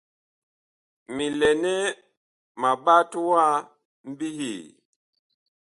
[1.15, 1.73] Mi lɛ nɛ
[2.59, 3.43] ma ɓat wa
[4.09, 4.61] mbihii?